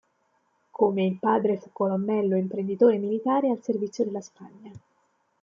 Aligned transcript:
Come 0.71 1.03
il 1.05 1.19
padre 1.19 1.57
fu 1.59 1.69
colonnello 1.71 2.33
e 2.33 2.39
imprenditore 2.39 2.97
militare 2.97 3.51
al 3.51 3.61
servizio 3.61 4.03
della 4.03 4.19
Spagna. 4.21 4.71